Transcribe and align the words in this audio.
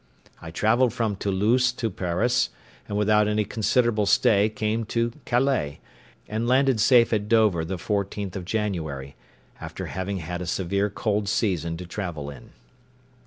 I 0.41 0.49
travelled 0.49 0.93
from 0.93 1.15
Toulouse 1.15 1.71
to 1.73 1.91
Paris, 1.91 2.49
and 2.87 2.97
without 2.97 3.27
any 3.27 3.45
considerable 3.45 4.07
stay 4.07 4.49
came 4.49 4.83
to 4.85 5.11
Calais, 5.25 5.79
and 6.27 6.47
landed 6.47 6.79
safe 6.79 7.13
at 7.13 7.29
Dover 7.29 7.63
the 7.63 7.77
14th 7.77 8.35
of 8.35 8.43
January, 8.43 9.15
after 9.59 9.85
having 9.85 10.17
had 10.17 10.41
a 10.41 10.47
severe 10.47 10.89
cold 10.89 11.29
season 11.29 11.77
to 11.77 11.85
travel 11.85 12.31
in. 12.31 12.49